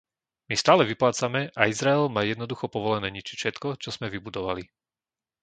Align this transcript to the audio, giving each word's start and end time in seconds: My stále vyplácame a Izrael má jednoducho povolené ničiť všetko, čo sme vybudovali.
My 0.49 0.55
stále 0.63 0.81
vyplácame 0.91 1.41
a 1.59 1.69
Izrael 1.73 2.03
má 2.15 2.21
jednoducho 2.31 2.65
povolené 2.75 3.09
ničiť 3.17 3.35
všetko, 3.37 3.67
čo 3.83 3.89
sme 3.95 4.07
vybudovali. 4.15 4.63